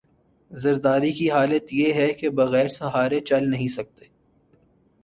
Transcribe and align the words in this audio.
زرداری 0.51 1.11
کی 1.11 1.29
حالت 1.31 1.73
یہ 1.73 1.93
ہے 1.93 2.13
کہ 2.13 2.29
بغیر 2.29 2.69
سہارے 2.69 3.19
چل 3.19 3.49
نہیں 3.49 3.67
سکتے۔ 3.67 4.05